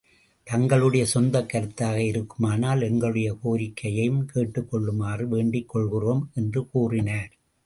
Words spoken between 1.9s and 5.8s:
இருக்குமானால், எங்களுடைய கோரிக்கையையும் கேட்டுக் கொள்ளுமாறு வேண்டிக்